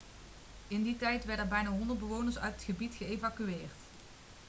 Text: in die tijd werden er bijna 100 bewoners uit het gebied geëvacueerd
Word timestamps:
in 0.67 0.83
die 0.83 0.97
tijd 0.97 1.25
werden 1.25 1.45
er 1.45 1.51
bijna 1.51 1.69
100 1.69 1.99
bewoners 1.99 2.37
uit 2.37 2.53
het 2.53 2.63
gebied 2.63 2.95
geëvacueerd 2.95 3.71